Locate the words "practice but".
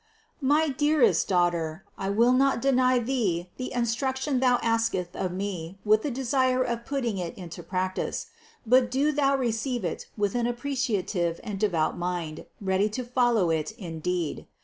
7.61-8.89